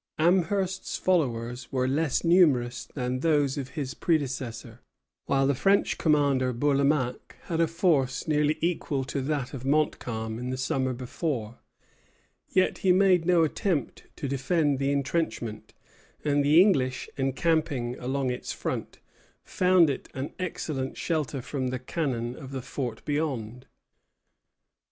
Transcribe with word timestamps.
Amherst's 0.17 0.97
followers 0.97 1.71
were 1.71 1.87
less 1.87 2.23
numerous 2.23 2.85
than 2.95 3.19
those 3.19 3.55
of 3.55 3.69
his 3.77 3.93
predecessor, 3.93 4.81
while 5.25 5.45
the 5.45 5.53
French 5.53 5.99
commander, 5.99 6.51
Bourlamaque, 6.53 7.35
had 7.43 7.61
a 7.61 7.67
force 7.67 8.27
nearly 8.27 8.57
equal 8.61 9.03
to 9.03 9.21
that 9.21 9.53
of 9.53 9.63
Montcalm 9.63 10.39
in 10.39 10.49
the 10.49 10.57
summer 10.57 10.93
before; 10.93 11.59
yet 12.49 12.79
he 12.79 12.91
made 12.91 13.27
no 13.27 13.43
attempt 13.43 14.05
to 14.15 14.27
defend 14.27 14.79
the 14.79 14.91
intrenchment, 14.91 15.71
and 16.25 16.43
the 16.43 16.59
English, 16.59 17.07
encamping 17.15 17.95
along 17.99 18.31
its 18.31 18.51
front, 18.51 18.97
found 19.43 19.87
it 19.87 20.09
an 20.15 20.33
excellent 20.39 20.97
shelter 20.97 21.43
from 21.43 21.67
the 21.67 21.77
cannon 21.77 22.35
of 22.35 22.49
the 22.49 22.63
fort 22.63 23.05
beyond. 23.05 23.67